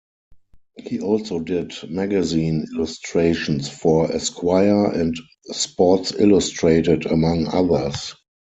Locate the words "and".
4.87-5.15